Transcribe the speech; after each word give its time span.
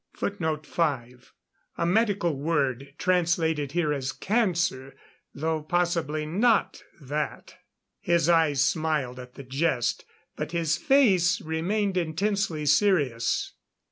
[Footnote 0.15 0.65
5: 0.65 1.31
A 1.77 1.85
medical 1.85 2.35
word, 2.35 2.95
translated 2.97 3.73
here 3.73 3.93
as 3.93 4.11
cancer, 4.11 4.95
though 5.31 5.61
possibly 5.61 6.25
not 6.25 6.81
that.] 6.99 7.57
His 7.99 8.27
eyes 8.27 8.63
smiled 8.63 9.19
at 9.19 9.35
the 9.35 9.43
jest, 9.43 10.05
but 10.35 10.53
his 10.53 10.75
face 10.75 11.39
remained 11.39 11.97
intensely 11.97 12.65
serious. 12.65 13.53